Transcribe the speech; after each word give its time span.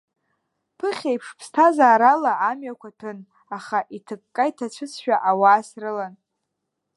Ԥыхьеиԥш 0.77 1.27
ԥсҭазаарала 1.37 2.33
амҩақәа 2.49 2.89
ҭәын, 2.97 3.19
аха, 3.57 3.79
иҭыкка 3.95 4.43
иҭацәызшәа, 4.49 5.15
ауаа 5.29 5.61
срылан. 5.67 6.13